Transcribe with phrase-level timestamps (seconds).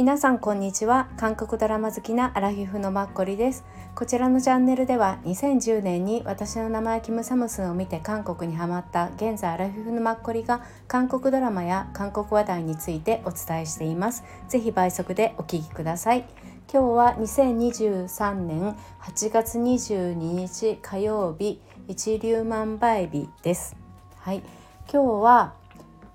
[0.00, 1.10] 皆さんこんにちは。
[1.18, 3.66] 韓国ドラマ好きなアラヒフのマッコリです。
[3.94, 14.24] こちらのチャンネルでは2010年に私の名前キム・サムスンを見て韓国にハマった現在アラヒフのマッコリが韓国ドラマや韓国話題についてお伝えしています。
[14.48, 16.24] ぜひ倍速でお聞きください。
[16.72, 23.76] 今日は2023年8月22日火曜日一粒万倍日です。
[24.20, 24.42] はい。
[24.90, 25.60] 今日は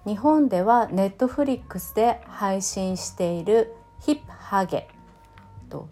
[0.05, 3.74] 日本ではネットフリックスで配信している
[4.05, 4.87] ヒップハゲ。
[5.67, 5.89] と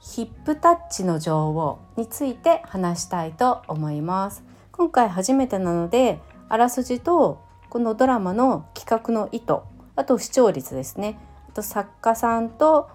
[0.00, 4.42] ヒップタッチの女王について話したいと思います。
[4.72, 9.58] 今回初めてなのであらすじとこのドラマの企画の意図
[9.94, 11.20] あと視聴率ですね。
[11.48, 12.88] あと作家さんと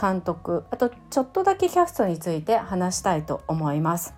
[0.00, 4.14] 監督あとちょっとだけキャストについて話したいと思います。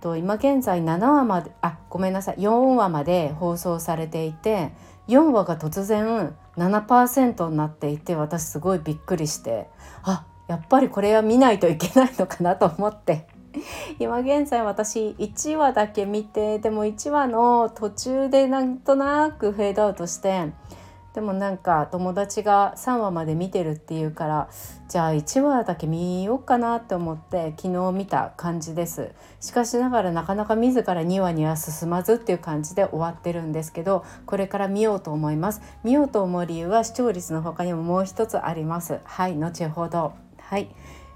[0.00, 2.36] と今現在7話まであごめんなさい。
[2.36, 4.72] 4話まで放送されていて
[5.08, 9.68] 4話が突然7%になっていて私すごいびっくりして
[10.02, 13.26] あやっぱりこれは見ないといけないのかなと思って。
[13.98, 20.52] 今現在私1話だけ見てでも1話の途中でなんとなくフェードアウトして
[21.14, 24.48] でもなんか友達が3話まで見てるっていうから
[24.88, 29.10] じゃあ1話だけ見ようかなって思って昨日見た感じです。
[29.40, 35.60] しかしながらなかなか自ら2話には進まずっていう感じで終わってるんですけどこれから見ようと思います。
[35.84, 39.00] 見ようと思う理由は視聴率の他にももう一つあります。
[39.04, 40.14] はい後ほど。
[40.38, 40.74] はい。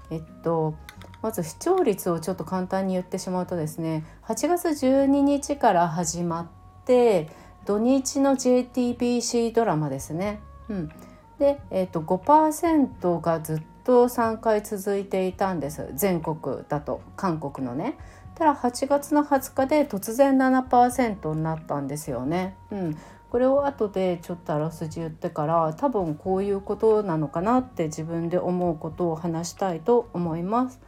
[0.09, 0.75] えっと
[1.21, 6.47] まず視聴率をちょっと簡単に言ってしまうとですね8月12日から始まっ
[6.85, 7.29] て
[7.67, 10.39] 土日の JTBC ドラマですね。
[10.69, 10.89] うん、
[11.37, 17.97] で、えーと、5%がずっと3回続いていたんです全国だと韓国のね。
[18.35, 22.55] ただ8月の20日で突然7%になったんですよね。
[22.71, 22.97] うん、
[23.29, 30.79] これを後でちょっとあらすじ言ってから多分こういうことなのかなって自分で思うことを話したいと思います。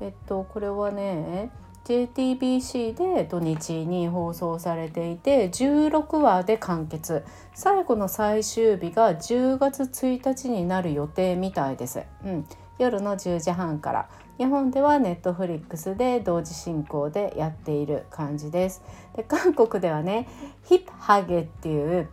[0.00, 1.50] えっとこれはね
[1.84, 7.24] JTBC で土日に放送されていて16話で完結。
[7.54, 12.46] 最後の最終日が10月1日になる予定みたいです、うん、
[12.78, 14.08] 夜の10時半から。
[14.38, 18.82] 日本ではネットフリックスで同時進行でやっている感じです。
[19.14, 20.28] で韓国ではね
[20.64, 22.08] ヒップハゲっていう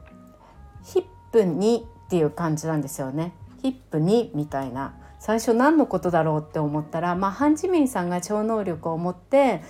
[0.84, 3.34] ヒップにっていう感じなんですよね。
[3.62, 4.94] ヒップにみたいな。
[5.20, 9.62] 最初何のことだろうって思ったら、まあ、ハン・ジミンさんが超能力を持って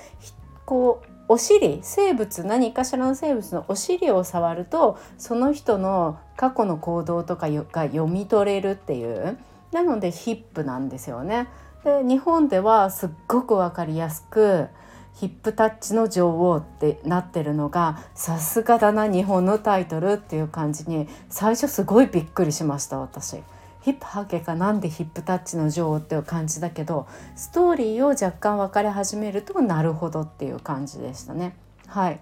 [0.65, 9.37] こうお尻生物何かしらの生物のお尻を触るとその人の過去の行動とかが読み取れるっていう
[9.71, 11.47] なのでヒップなんですよね。
[11.83, 14.67] で日本ではすっごく分かりやすく
[15.13, 23.41] ヒップタッチの女王ってなってるのがさすがだな日本のタイトルっていう感じに最初すごいびっくりしました私。
[23.87, 31.55] ヒップハゲかなんでヒップタッチの女王っていう感じだけどストーリーを若干分かり始めるとなるほどっていう感じでしたね。
[31.87, 32.19] はい。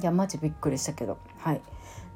[0.00, 1.18] いやマジびっくりしたけど。
[1.38, 1.60] はい。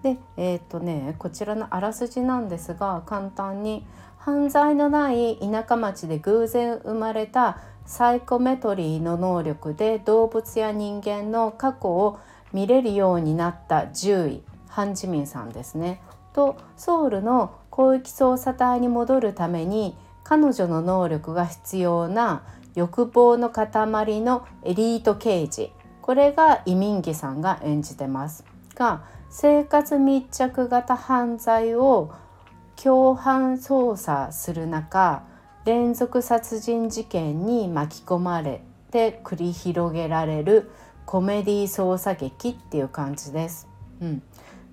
[0.05, 3.85] でえっ、とねこちらのあらすじなんですが簡単に
[4.19, 12.21] 犯罪のない田舎町で偶然生まれたサイコメトリーの能力で動物や人間の過去を
[12.53, 16.01] 見れるようになった獣医ハン・ジミンさんですね。
[16.35, 25.73] とソウルの広域捜査隊に戻るために彼女の能力が必要な欲望の塊のエリート刑事。
[26.01, 28.45] これがイ・ミンギさんが演じてます。
[28.75, 32.13] が生活密着型犯罪を
[32.77, 35.25] 共犯捜査する中
[35.65, 40.71] 連続殺人事件に巻き込まれて繰り広げられる
[41.07, 43.69] コメディ捜査劇っていう感じです。
[44.01, 44.23] うん、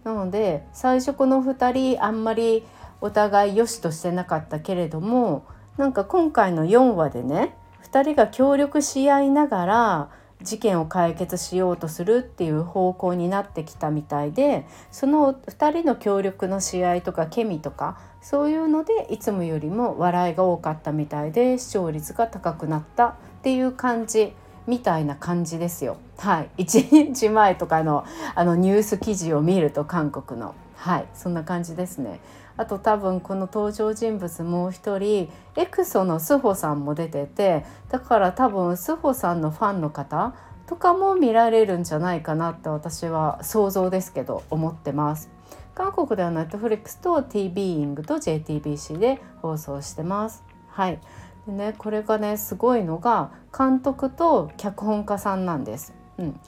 [0.04, 2.64] なので最初この2人あんまり
[3.02, 5.46] お互い良しとしてなかったけれども
[5.78, 7.56] なんか今回の4話でね
[7.92, 10.10] 2人が協力し合いながら
[10.44, 24.34] 事件を解決しようとするっていう方向になってきたみたいでその2人の協力の試合とかケミとかそういうのでいつもよりも笑いが多かったみたいで視聴率が高くなったっていう感じ
[24.68, 25.98] みたいな感じですよ。
[26.20, 28.06] はい、1日前とかの
[28.36, 32.20] あのニュース記事を見ると韓国のはいそんな感じですね。
[32.62, 40.36] あと多分この登場人物もう一人エクソのスホさんも出ててだから多分スホさんのファンの方
[40.68, 45.32] とかも見られるんじゃないかなって私は想像ですけど思ってます。
[45.74, 50.44] 韓国では Netflix と TVing と JTBC で放送してます。
[50.68, 51.00] はい
[51.48, 55.96] でね、これがねすごいのが監督と脚本家さんなんです。
[56.20, 56.40] うん、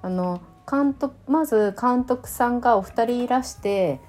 [0.00, 0.40] あの
[0.70, 4.00] 監督まず監督さんがお二人いらして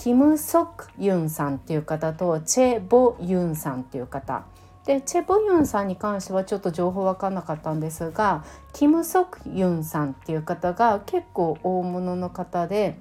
[0.00, 4.46] キム・ソクユンさんっていう方とチェ・ボユンさんっていう方
[4.86, 8.42] でチェ・ボユンさんに関してはちょっと情報分かんなかったんですが
[8.72, 12.98] キム・ソクユンさんっていう方が結構大物の方で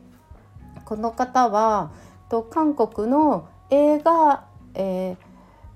[0.83, 1.91] この方は
[2.27, 4.43] と韓国の映画、
[4.73, 5.15] え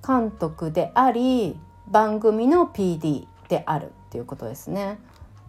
[0.01, 4.99] ー、監督であり番組の PD であるっていうことですね。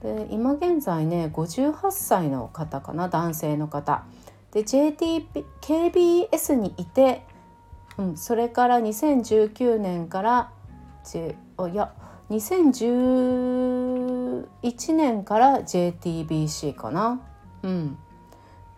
[0.02, 4.04] で今現在ね58歳の方かな男性の方。
[4.54, 7.26] で JTKBS にいて、
[7.98, 10.52] うん、それから2019年から
[11.58, 11.92] あいや
[12.30, 17.20] 2011年から JTBC かな。
[17.62, 17.98] うん、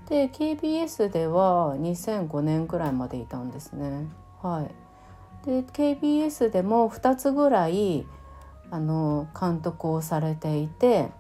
[0.09, 4.09] で KBS では2005年ぐらいまでいたんですね。
[4.43, 4.71] はい、
[5.47, 8.07] で KBS でも2つぐらい
[8.71, 11.11] あの監督をされていて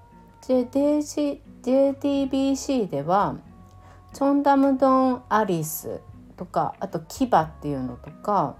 [0.42, 3.36] JTBC では
[4.16, 6.00] チョンダムドン・アリス
[6.38, 8.56] とかあとキバっていうのとか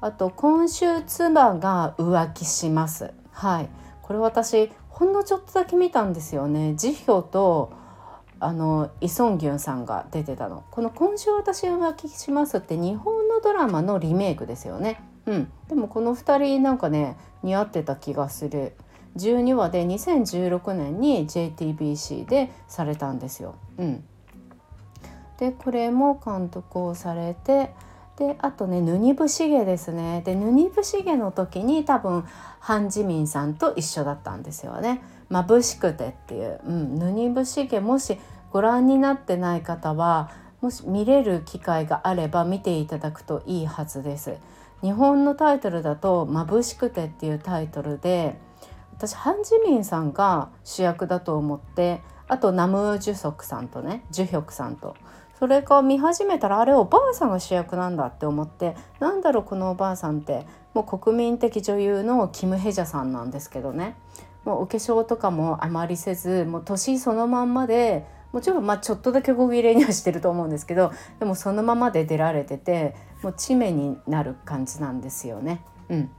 [0.00, 3.12] あと今週妻が浮気します。
[3.30, 3.68] はい。
[4.00, 6.74] これ私ほんのちょっとだけ見たんですよね。
[6.76, 7.74] ジヒョと
[8.40, 10.64] あのイ・ソンギュンさんが出てたの。
[10.70, 15.02] この「今週私浮気します」って日本のドラマのリメイクですよね。
[15.26, 15.52] うん。
[15.68, 18.72] でもこの2人なんかね似合ってた気がする。
[19.18, 23.56] 12話で2016年に JTBC でされたんですよ。
[23.76, 24.04] うん。
[25.38, 27.74] でこれも監督をされて
[28.16, 32.24] であとねヌニブシゲですねでヌニブシゲの時に多分
[32.60, 35.02] ハン・ジミンさんと一緒だったんですよね。
[35.30, 38.18] 眩しくてっていう、うん、ヌニブシゲもし
[38.50, 44.36] ご覧になってない方はもし見れる機会があれば見ていただくといいはずです。
[44.80, 48.38] 日本のタイトルだと「眩しくて」っていうタイトルで
[48.96, 54.94] 私ハン・ジミンさんが主役だと思ってあとナム・ジュソクさんとねジュヒョクさんと
[55.38, 60.46] それか見始めたらあれおばあさんが主役なんだって思ってなんだろうこのおばあさんって。
[60.74, 63.96] もう国民的女優のキム・ヘジャさんなんですけどね。
[64.44, 75.62] もうお化粧とかもあまりせずもう年そのまんまでもちろんまあちょっとだけご綺麗にはしてると思うんですけどでもそのままで出られててもう地名になる感じなんですよね。
[75.88, 76.10] うん、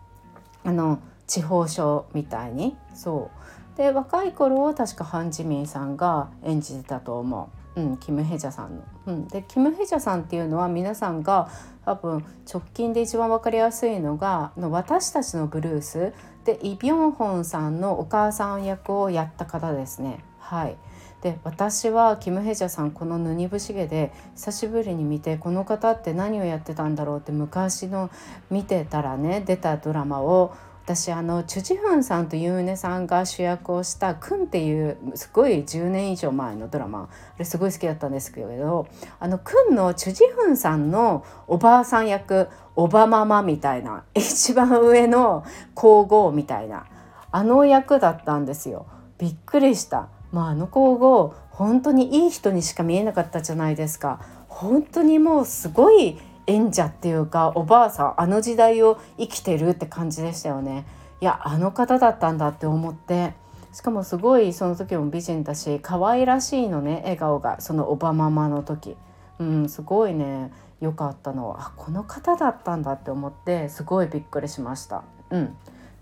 [0.64, 2.76] あの地方症みたいに。
[2.96, 3.30] そ
[3.76, 3.78] う。
[3.78, 7.65] で若い頃は確かハン・ジミンさんが演じてたと思う。
[7.76, 8.84] うん、キム・ヘジャさんの。
[9.08, 11.50] うん、でキム・ヘジャさんっていうのは皆さんが
[11.86, 16.14] 多分直近で一番分かりやすいのが「の私たちのブルース」
[16.46, 20.24] でイ・ビョンホンさんのお母さん役をやった方ですね。
[20.40, 20.78] はい
[21.22, 28.12] で私はキム・ヘジャさんこの「ヌニブシゲ」で久しぶりに見てこの方って何をやってたんだろうって昔の
[28.52, 30.54] 見てたらね出たドラマを
[30.86, 38.86] 私あのチュジフンさんとユーネさんが主役をした「クン」っていうすごい10年以上前のドラマあれすごい好きだったんですけど
[39.20, 45.44] あのクンのチュジフンさんのおばあさん役おばママみたいな一番上の
[45.74, 46.86] 皇后みたいな
[47.32, 48.86] あの役だったんですよ。
[49.18, 50.10] びっくりした。
[50.32, 54.20] まあ、あの皇后本当にいい人にしか見えなかったじゃないですか。
[54.50, 60.86] 本当にもうすごい演者っていうかおばあさんあの時代を生きてるって感じでしたよね。
[61.22, 63.34] いやあの方だったんだって思って
[63.72, 68.96] しかもすごいその時も美人だし可愛らしいのね笑顔がそのオバママの時。
[69.38, 75.04] うんすごいね良かったのはあこの方だったんだって思ってすごいびっくりしました。
[75.30, 75.56] うん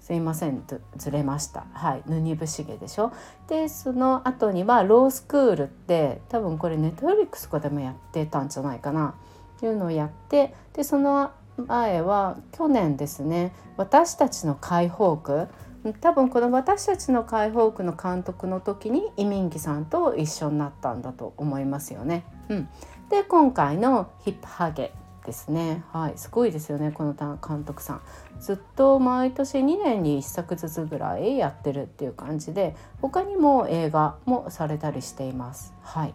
[0.04, 0.62] すいません
[0.98, 3.14] ずれましたはいヌニブシゲでしょ
[3.48, 9.16] でその後にはロースクールって多分これネットフリックスとかでもやってたんじゃないかな
[9.64, 15.48] ていうのをやってでその前は去年ですね私たちの解放区
[16.02, 22.26] 多分この私たちの解放区の監督の時にイミンギさんと一緒になったんだと思いますよね。
[22.50, 22.70] うん、
[23.10, 24.94] で今回のヒップハゲ
[25.26, 25.84] ですね。
[25.92, 26.14] はい。
[26.18, 28.02] すごいですよねこの監督さん。
[28.40, 35.74] ずっと毎年2年に1作ずつぐらいやってるっていう感じで他にも映画もされたりしています。
[35.82, 36.14] はい。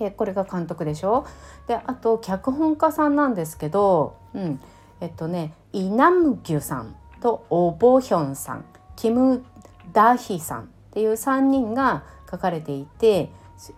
[0.00, 1.26] でこれが監督でしょ？
[1.68, 4.60] であと脚本家さんなんですけど、うん、
[5.00, 8.64] えっとねイナムギュさんとオボヒョンさん
[8.96, 9.44] キム・
[9.92, 13.30] ダヒさんっていう3人が書かれていて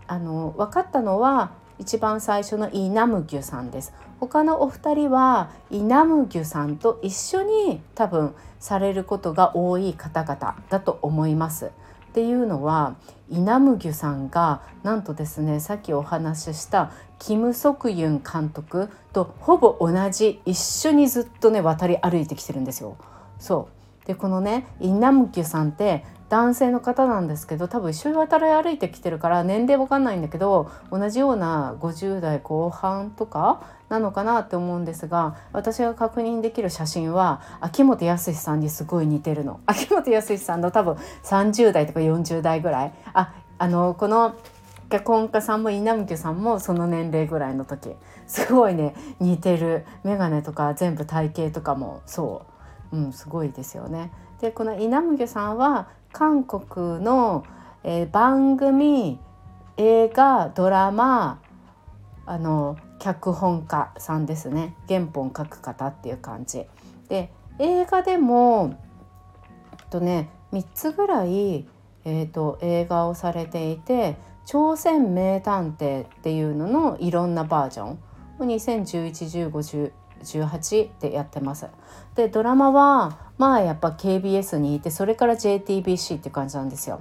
[0.06, 3.92] あの分かったのは一番最初のイナムギュさんです。
[4.20, 11.72] 他のお二人はイナムギュさんと一緒に多分されることが多い方々だと思います。
[12.12, 12.96] っていうのは
[13.30, 22.98] イナムギュさんがなんとですねさっきお話ししたキム・ソクユン監督とほぼ同じ一緒にずっとね渡り歩いてきてるんですよ。
[23.38, 23.70] そ
[24.04, 33.62] うでこのねイナムキュさんって男性の方なんですけど多分一緒に渡り歩いてきてるから年齢わかんないんだけど同じような50代後半とか
[33.92, 39.60] なのかなって思うんですが私が確認できる写真は秋元康さんにすごい似てるの。
[39.66, 42.94] 秋元康さんの多分30代とか40代ぐらい。
[43.12, 44.32] ああのこの
[44.88, 47.94] 脚本家さんも稲向さんもその年齢ぐらいの時。
[48.26, 49.84] すごいね似てる。
[50.04, 52.46] 眼鏡とか全部体型とかもそ
[52.92, 54.10] う、うん、すごいですよね。
[54.40, 57.44] でこの稲向さんは韓国の、
[57.84, 59.20] えー、番組
[59.76, 61.40] 映画ドラマ
[62.24, 66.66] あの脚本家さんですね原本書く方っていう感じ
[67.08, 68.78] で映画でも
[69.90, 71.66] とね3つぐらい、
[72.04, 74.14] えーと、映画をされていて
[74.46, 77.98] 「朝鮮名探偵」っていうののいろんなバージョン
[78.38, 81.66] 20111518でやってます。
[82.14, 87.00] でドラマはまあやっぱ KBS にいてそれから JTBC って感じなんですよ。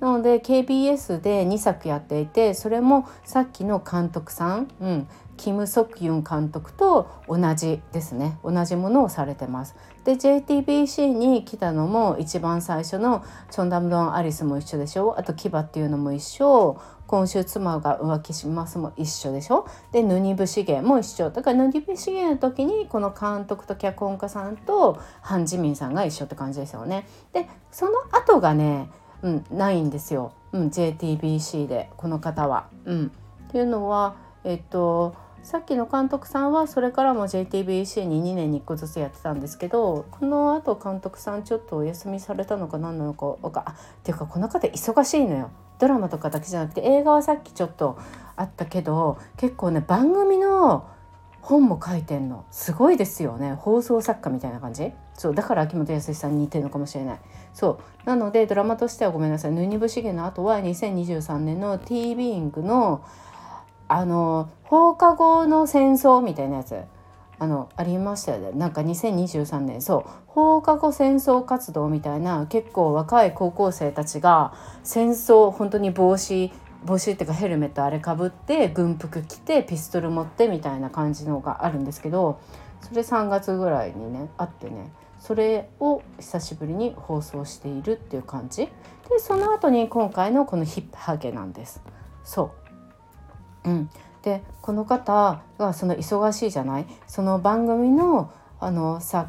[0.00, 8.38] なので KBS で2作やっていてそれもさっきの監督さん、うん、キム・ソクユン監督と同じですね。
[8.44, 9.74] 同じものをされてます。
[10.04, 15.18] で JTBC に来たのも一番最初のチョンダムドン・アリスも一緒でしょ？
[15.18, 16.80] あとキバっていうのも一緒。
[17.06, 19.66] 今週妻が浮気しますも一緒でしょ？
[19.92, 21.30] でヌニブシゲも一緒。
[21.30, 27.06] だからヌニブシゲの時にこの監督と脚本家さんとハン・ジミンさんが一緒って感じですよね。
[27.32, 28.90] でその後がね、
[29.22, 32.68] うん、ないんですよ、うん、JTBC でこの方は。
[32.84, 33.12] うん、
[33.48, 45.50] っていうのはえっとさっきの監督さんはそれからも JTBC に2年に1個ずつやってたんですけどこのあと監督さんちょっとお休みされたのか何なのか分かっていうかこの方忙しいのよ。
[45.78, 47.98] ドラマとかだけじゃなくて映画はさっきちょっと
[48.34, 50.88] あったけど結構ね番組の
[51.40, 52.44] 本も書いてんの。
[52.50, 53.54] すごいですよね。
[53.54, 54.92] 放送作家みたいな感じ。
[55.18, 57.18] そうだから秋元康さんに似てるのかもしれない。
[57.52, 58.06] そう。
[58.06, 63.02] なのでドラマとしてはごめんなさい「ヌニブシゲ」の後は2023年の T ビーイングの
[63.88, 66.80] あの放課後の戦争みたいなやつ。
[67.40, 68.50] あのありましたよね。
[68.52, 70.04] なんか2023年そう。
[70.26, 76.52] 放課後戦争活動みたいな結構若い高校生たちが戦争本当に帽子
[76.84, 82.40] 帽子っていうかヘルメットあれかぶって軍服着てピストル持ってみたいな感じのがあるんですけど
[82.82, 84.90] それ3月ぐらいにねあってね。
[85.28, 88.62] それを久しぶりに放送しているっていう感じ。
[89.10, 91.82] でその後に今回のこのヒップハゲなんです。
[92.24, 92.52] そ
[93.64, 93.68] う。
[93.68, 93.90] うん。
[94.22, 96.86] でこの方がその忙しいじゃない？
[97.06, 99.28] その番組のあの作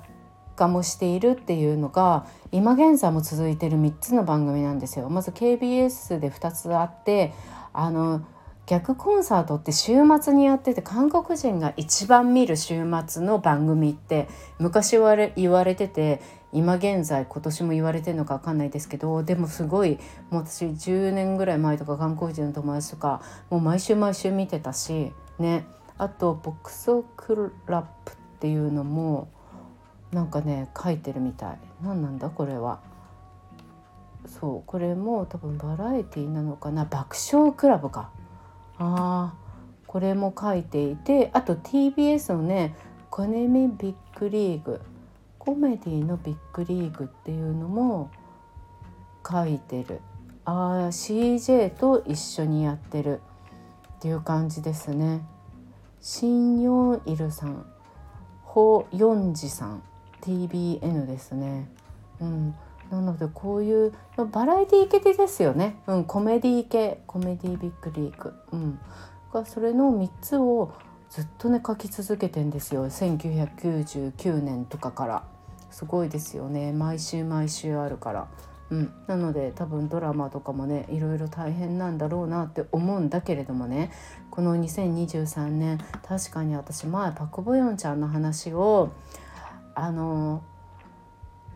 [0.55, 5.09] 家もしているっていうのが今現在も続いてる3つの番組なんですよ。
[5.09, 7.33] まず KBS で2つあって
[7.73, 8.21] あの
[8.69, 14.27] 逆コンサートって週末にやってて韓国人が一番見る週末の番組って
[14.59, 16.21] 昔言われ言われてて
[16.53, 19.97] 今現在今年も言われてるのか分かんないですけどでもすごい
[20.29, 25.65] もう私10年ぐらい前とか韓国人の友達とかもう毎週毎週見てたしね。
[25.97, 29.29] あとボクソクラップっていうのも
[30.11, 31.57] なんかね書いてるみたい。
[31.81, 32.81] 何なんだこれは。
[34.27, 36.85] そうこれも多分バラエティーなのかな。
[36.85, 38.11] 爆笑クラブか。
[38.79, 39.33] あ
[39.87, 42.75] これも書いていてあと TBS のね
[43.09, 44.81] 「コネミビッグリーグ」
[45.37, 48.11] コメディのビッグリーグっていうのも
[49.27, 50.01] 書いてる
[50.45, 53.21] あ CJ と一緒にやってる
[53.97, 55.21] っていう感じですね。
[56.01, 57.65] シンヨンイルさん、
[58.43, 59.83] ホヨンジさん、
[60.21, 61.69] TBN ですね。
[62.21, 62.55] うん、
[62.91, 63.93] なのでこういう
[64.31, 65.81] バラエティー系ですよね。
[65.87, 68.33] うん、コメディー系、コメディービッグリーグ。
[68.51, 68.79] うん、
[69.33, 70.71] がそれの3つを
[71.09, 72.85] ずっとね書き続けてんですよ。
[72.87, 75.23] 1999年とかから。
[75.71, 76.71] すごいですよね。
[76.71, 78.27] 毎週毎週あるから。
[78.71, 83.91] うん、なので多分ドラマとかもねいろいろ大変なんだろうなって思うんだけれどもね。
[84.29, 88.91] この2023年確かに私前パク・ボヨンちゃんの話を
[89.73, 90.43] あの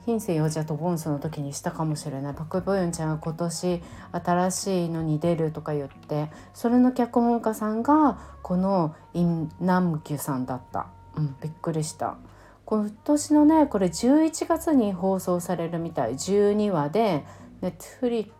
[0.05, 3.81] 品性幼者とボンスの時にしたかもしれないパク・ボヨンちゃんが今年
[4.12, 12.17] 新しいのに出るとか言ってそれの脚本家さんがこのイン・ナムキュさんだった、うん、びっくりした。
[12.65, 16.13] 今年のねこれ11月に放送されるみたい。
[16.13, 17.25] 12話で
[17.62, 18.31] ネットフリッ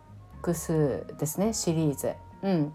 [0.42, 2.14] クスですねシリーズ。
[2.42, 2.72] うん。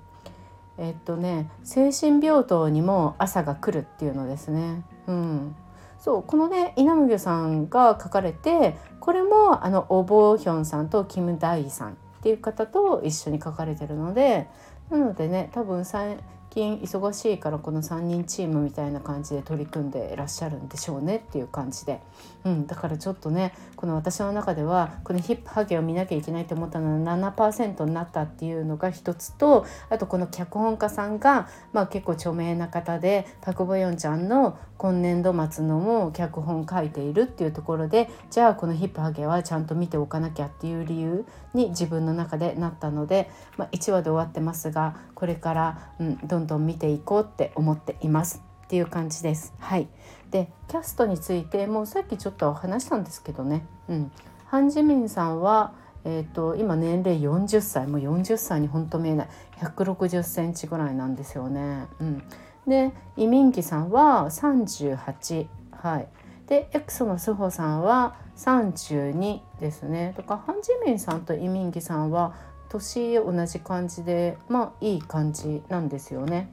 [0.77, 4.83] えっとね精神病棟にも朝が来るっていうのですね。
[5.07, 5.55] うん。
[5.99, 14.47] そうこのね稲麦さんが書かれてこれもあのおぼヒョンさんとキム・ダイさんっていう方と一緒に書かれてるので
[14.89, 16.17] なのでね多分最
[16.49, 22.01] 近忙しいからこの3人チームみたいな感じで取り組んでいらっしゃるんでしょうねっていう感じで、
[22.43, 49.51] うん、だからちょっとねこの私の中ではこのヒップハゲを見なきゃいけないと思ったのは7%になったっていうのが一つとあとこの脚本家さんが、まあ、結構著名な方でパク・ボヨンちゃんの今年度末のも脚本書いているっていうところでじゃあこのヒップハゲはちゃんと見ておかなきゃっていう理由に自分の中でなったので、まあ、1話で終わってますがこれから、うん、どんどん見ていこうって思っていますっていう感じです。
[49.57, 49.87] はい、
[50.31, 54.11] でキャストについてもうさっきちょっと話したんですけどね、うん、
[54.45, 55.73] ハン・ジミンさんは
[56.05, 57.87] えーと、今年齢40歳。
[57.87, 59.27] もう40歳に本当見えない。
[59.57, 61.87] 160センチぐらいなんですよね。
[61.99, 62.23] うん、
[62.67, 66.07] でイミンギさんは38はい。
[66.47, 70.13] でエクソのスホさんは32ですね。
[70.15, 72.33] だかハン・ジミンさんとイミンギさんは
[72.69, 76.49] 年同じ感じでまあいい感じなんですよね。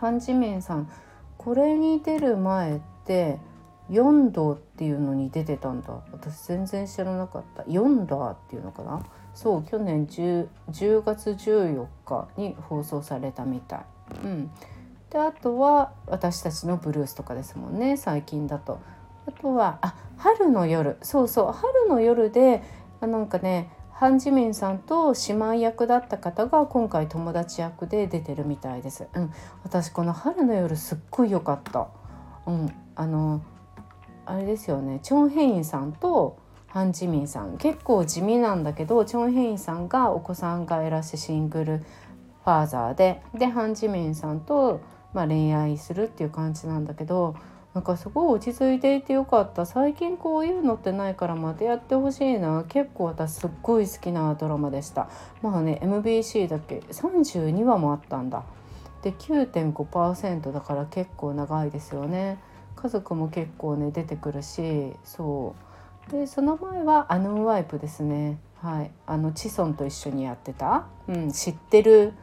[0.00, 0.90] ハン・ジミンさん
[1.42, 3.38] これに出る前って
[3.88, 5.88] 4度っていうのに出てたんだ。
[6.12, 7.62] 私全然知らなかった。
[7.62, 9.02] 4度っていうのかな？
[9.32, 13.80] そう去年 10, 10月14日に放送されたみたい。
[14.22, 14.50] うん、
[15.08, 17.96] であとは私たちのブルースとかですもんね。
[17.96, 18.78] 最近だと。
[19.26, 20.98] あとはあ春の夜。
[21.00, 22.62] そうそう春の夜で
[23.00, 29.06] あなんかねハン・ジミンさんと姉妹役だった方が今回友達役で出てるみたいです。
[29.12, 29.30] うん、
[29.62, 31.86] 私この春の夜すっごい良かった。
[32.46, 33.42] うん、あの
[34.24, 35.00] あれですよね。
[35.02, 36.38] チョン・ヘインさんと
[36.68, 37.58] ハン・ジミンさん。
[37.58, 43.20] 結構地味なんだけどチョン・ヘインさんがお子さんがいらっしゃシングルファーザーで。
[43.34, 44.80] でハン・ジミンさんと、
[45.12, 47.36] まあ、恋愛するっていう感じなんだけど
[47.74, 49.64] なんかすごい落ち着いていてよかった。
[49.64, 52.64] 最近こういうのってないからまたやってほしいな。
[52.68, 55.08] 結構私すっごい好きなドラマでした。
[55.40, 58.42] まあね MBC だけ？32話もあったんだ。
[59.02, 62.38] で9.5%だから結構長いですよね。
[62.74, 64.92] 家族も結構ね出てくるし。
[65.04, 65.54] そ
[66.08, 66.10] う。
[66.10, 68.38] でその前はアヌンワイプですね。
[68.60, 68.90] はい。
[69.06, 72.14] あのチソンと一緒にやってた、うん、知ってる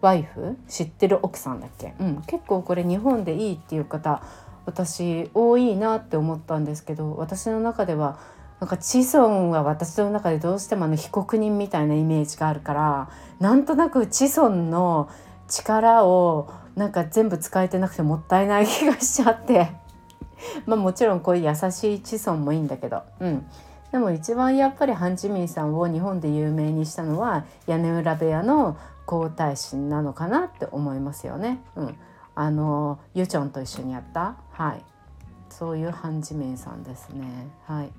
[0.00, 0.56] ワイフ？
[0.68, 4.22] 知ってる奥さんだっけ、うん、結構これ日本でいいっていう方
[4.66, 8.18] 私多いなって思ったんですけど私の中では
[8.60, 15.08] なんかチソンは私の中でどうしてもあの被告人みたいなイメージがあるからなんとなくチソンの
[15.48, 19.72] 力をなんか全部使えてなくてもったいない気がしちゃって。
[20.66, 23.02] まあもちろんこういう優しい子孫もいいんだけど。
[23.20, 23.46] うん。
[23.92, 31.60] でも一番やっぱりハン・ジミンさんを日本で有名にしたのは屋根裏部屋の皇太子なのかなって思いますよね。
[31.74, 31.96] うん、
[32.42, 34.34] あのユチョンと一緒にやった？
[34.52, 34.82] はい。
[35.50, 37.50] そういうハン・ジミンさんですね。
[37.66, 37.92] はい。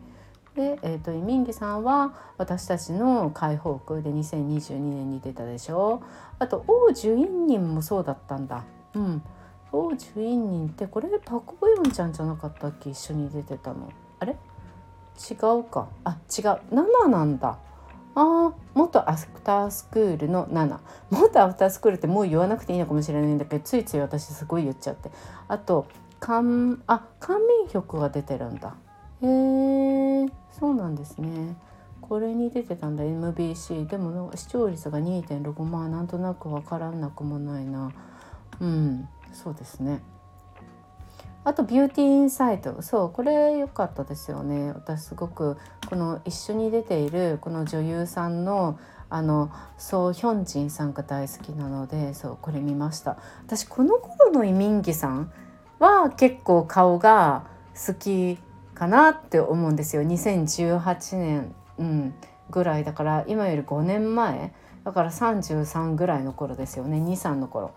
[0.56, 6.02] で、えーと、イミンギさんは私たちの解放区で2022年に出たでしょ？
[6.40, 8.64] あと王樹院人もそうだったんだ。
[8.96, 9.22] うん。
[9.72, 12.90] 王樹院人ってこれパク・ボヨンちゃんじゃなかったっけ？
[12.90, 13.90] 一緒に出てたの。
[14.18, 14.32] あれ？
[14.34, 15.88] 違うか。
[16.04, 16.46] あ違う。
[16.74, 17.60] 7なんだ。
[18.16, 20.80] あ元アフタースクールの7
[21.12, 25.12] 元アフタースクールってもう言わなくていいのかもしれないんだけどついつい私すごい言っちゃって。
[25.48, 25.88] あと
[26.20, 28.76] カンあカンミンヒョクが出てるんだ。
[29.22, 31.56] へえそうなんですね。
[32.02, 37.92] これに出てたんだ MBC でも視聴率が2.6まあなんとなく分からなくもないな。
[38.60, 39.08] うん。
[39.34, 40.02] そうですね。
[41.44, 44.72] あとビューティーインサイトそうこれ良かったですよね。
[44.74, 45.58] 私すごく
[45.90, 53.18] この一緒に出ているこの女優さんのあのソ・ヒョンジンさんが大好きなのでそうこれ見ました。
[53.46, 55.32] 私この頃のイミンギさん
[55.80, 57.44] は結構顔が
[57.76, 58.38] 好き
[58.74, 60.04] かなって思うんですよ。
[60.04, 62.14] 2018年、うん、
[62.50, 64.54] ぐらいだから今より5年前。
[64.84, 66.98] だから33ぐらいの頃ですよね。
[66.98, 67.72] 23の頃。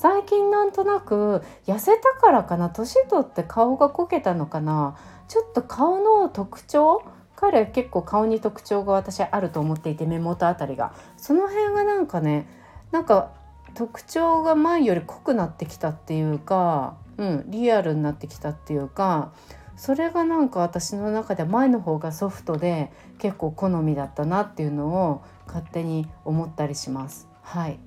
[0.00, 7.02] 最近なんとなく痩せたからかな年取って顔がこけたのかなちょっと顔の特徴
[7.34, 12.46] 彼結構顔に特徴が私あると思っていて目元あたりがその辺がなんかね
[12.92, 13.32] なんか
[13.74, 19.32] 特徴が前より濃くなってきたっていうか、うん、リアルになってきたっていうか
[19.76, 27.26] それがなんか私の中で前の方がソフトで結構好みだったなっていうのを勝手に思ったりします。
[27.42, 27.80] はい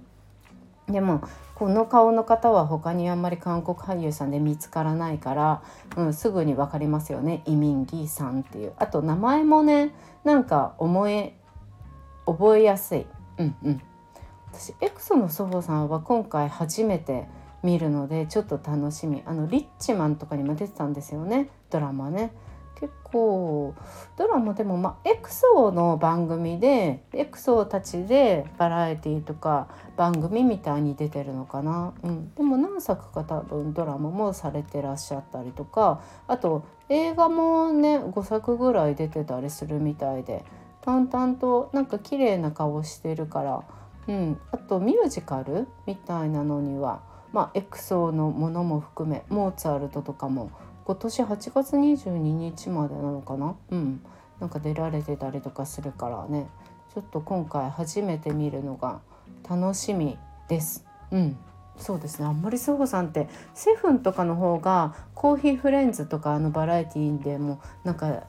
[0.92, 1.22] でも
[1.62, 5.62] この顔の方は他にあんまり韓国俳優さんで見つからないから、
[5.96, 7.44] うん、すぐに分かりますよね。
[7.46, 8.74] イミンギさんっていう。
[8.78, 9.94] あと名前もね
[10.24, 11.36] なんか思え
[12.26, 13.06] 覚えやすい。
[13.38, 13.82] うんうん。
[14.52, 17.28] 私エクソの祖母さんは今回初めて
[17.62, 19.22] 見るのでちょっと楽しみ。
[19.28, 21.48] あのリッチマンとかにも出てたんですよね。
[21.70, 22.32] ドラマね。
[22.82, 23.76] 結構
[24.18, 40.44] ドラマでもまあエクソの番組でエクソたちでバラエティとか番組みたいに出てるのかな、うん、でも何作か多分ドラマもされてらっしゃったりとかあと映画もね5作ぐらい出てたりするみたいで
[40.82, 43.64] 淡々となんか綺麗な顔してるから、
[44.08, 50.50] うん、あとミュージカルみたいなのにはまあエクソのものも含めモーツァルトとかも
[50.92, 53.56] 今年8月22日までなのかな？
[53.70, 54.02] うん。
[54.42, 56.50] なんか出られてたりとかするからね。
[56.94, 59.00] ちょっと今回初めて見るのが
[59.50, 60.18] 楽しみ
[60.50, 60.86] です。
[61.12, 61.38] うん。
[61.78, 62.26] そうですね。
[62.26, 68.24] あんまりスホさんってセフンとかの方がコーヒーフレンズとかあのバラエティーでもなんか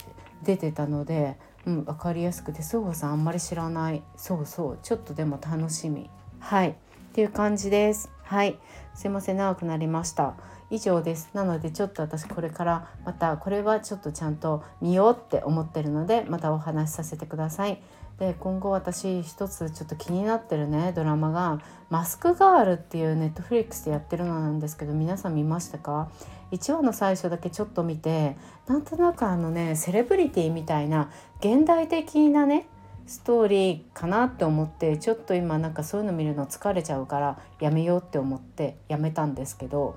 [0.44, 4.04] 出てたので、うん、分かりやすくてスホさんあんまり知らない。
[4.16, 4.78] そうそう。
[4.84, 6.08] ちょっとでも楽しみ。
[6.38, 6.68] はい。
[6.68, 6.74] っ
[7.12, 8.08] ていう感じです。
[8.22, 8.56] はい。
[8.94, 9.36] すいません。
[9.36, 10.34] 長くなりました。
[10.72, 11.28] 以上です。
[11.34, 17.80] なのでちょっと私これからまたこれはちょっとちゃんと見ようって思ってるのでまたお話しさせてください。
[18.18, 26.08] で今後私一つちょっと気になってるねドラマが「マスクガール」っていうネットフリックスでやってるのなんですけど皆さん見ましたか
[26.52, 32.66] ？1話の最初だけちょっと見てなんとなくあのねセレブリティみたいな現代的なね
[33.06, 39.96] ストーリーかなって思ってちょっと今なんかそういうの見るの疲れちゃうからやめようって思ってやめたんですけど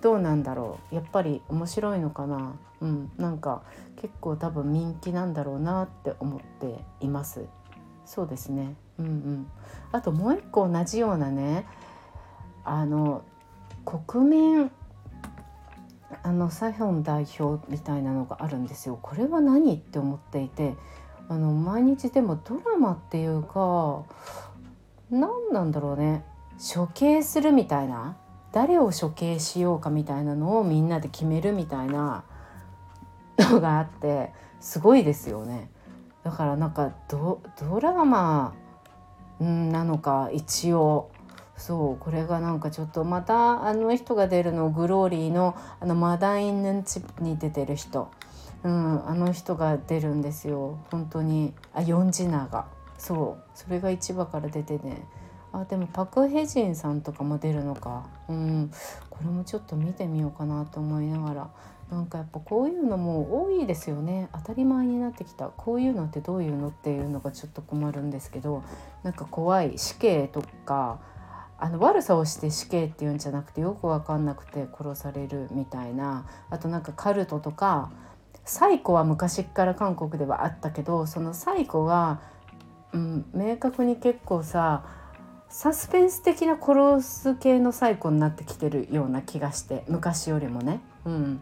[0.00, 0.94] どうなんだろう。
[0.94, 2.54] やっぱり面白いのかな。
[2.80, 3.10] うん。
[3.16, 3.62] なんか
[3.96, 7.46] 結構多分人気なんだろうなって思っています。
[8.04, 8.76] そうですね。
[8.98, 9.50] うんうん。
[9.92, 11.66] あともう一個同じようなね
[12.64, 13.22] あの
[13.84, 14.70] 国民
[16.22, 18.98] あのサヒョン代表みたいなのがあるんですよ。
[19.00, 20.74] これは何って思っていて
[21.28, 24.04] あの毎日でもドラマっていうか
[25.10, 26.24] 何なんだろうね。
[26.58, 28.16] 処刑するみたいな。
[28.58, 32.24] 誰を処刑しようかみたいなのをみんなで決めるみたいな
[33.38, 35.70] のがあってすごいですよね。
[36.24, 37.40] だからなんかド
[37.80, 38.56] ラマ
[39.38, 41.08] なのか一応。
[41.56, 48.10] そうこれがなんかちょっとまたあの人が出るのグローリーのあのマダインヌンチに出てる人、
[48.64, 50.80] うん、あの人が出るんですよ。
[50.90, 51.54] 本当に。
[51.74, 52.66] あヨンジナが。
[52.98, 53.50] そう。
[53.54, 55.06] それが1話から出てね
[55.52, 58.06] あでもパク・ヘジンさんとかも出るのか。
[58.28, 58.70] うん。
[59.10, 61.50] これもちょっと見てみようかなと思いながら。
[61.90, 64.28] なんかやっぱこういうのも多いですよね。
[64.34, 65.48] 当たり前になってきた。
[65.48, 68.62] こういうのってどういうのっていうのがちょっと困るんですけど。
[69.02, 70.98] なんか怖い死刑とか
[71.60, 76.26] あの悪さをして死刑っていうんじゃなくてよく分かんなくて殺されるみたいな。
[76.50, 77.90] あとなんかカルトとか
[78.44, 82.20] サイコは昔から韓国ではあったけどそのサイコが、
[82.92, 84.84] うん、明確に結構さ
[85.48, 90.80] サスペンス的な殺す系のサイコになってきてるような気がして昔よりもね。
[91.04, 91.40] うん、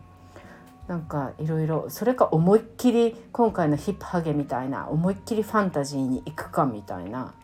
[0.86, 7.34] なんかいろいろそれか思いっきり今回のヒップハゲみたいな思いっきりファンタジーに行くかみたいな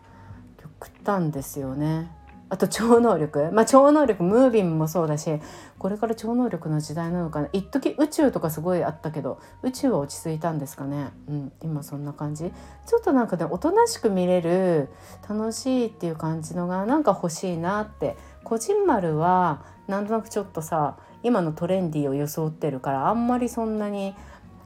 [0.60, 2.10] 極端ですよね。
[2.52, 3.50] あと超能力？
[3.50, 5.40] まあ超能力ムービンもそうだし
[5.78, 7.48] これから超能力の時代なのかな？
[7.54, 11.12] 一時宇宙とかすごいあったけど宇宙は落ち着いたんですかね？
[11.28, 12.52] うん今そんな感じ。
[12.86, 14.90] ちょっとなんかねおとなしく見れる
[15.26, 18.16] 楽しいっていう感じのがなんか欲しいなって。
[18.44, 24.16] こじんまるはなんとなくちょっとさ今のトレンディーを装ってるからあんまりそんなに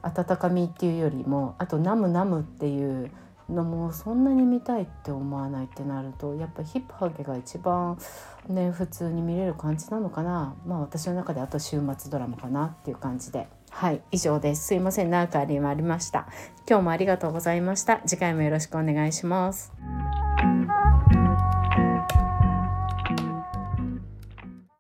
[0.01, 3.11] 温かみっていうよりもあと「ナムナム」っていう
[3.49, 7.99] のもそんなに見たいって思わないってなるとやっぱヒップハゲが一番
[8.49, 10.55] ね普通に見れる感じなのかな。
[10.67, 13.49] まあ私の中であと週末ドラマかなっていう感じで。
[13.71, 14.69] はい以上です。
[14.69, 15.11] すいません。
[15.11, 16.27] 何かありました。
[16.69, 18.01] 今日もありがとうございました。
[18.07, 19.73] 次回もよろしくお願いします。